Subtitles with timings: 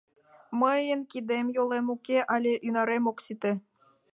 [0.61, 3.51] Мыйын кидем-йолем уке, але ӱнарем ок сите?